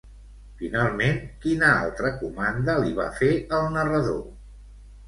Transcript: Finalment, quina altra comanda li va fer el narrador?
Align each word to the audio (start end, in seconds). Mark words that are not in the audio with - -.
Finalment, 0.61 1.19
quina 1.45 1.69
altra 1.83 2.13
comanda 2.25 2.79
li 2.83 2.99
va 3.03 3.07
fer 3.21 3.31
el 3.61 3.71
narrador? 3.79 4.23